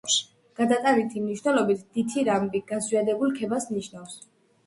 გადატანითი 0.59 1.21
მნიშვნელობით 1.25 1.83
დითირამბი 1.99 2.61
გაზვიადებულ 2.71 3.35
ქებას 3.41 3.67
ნიშნავს. 3.77 4.19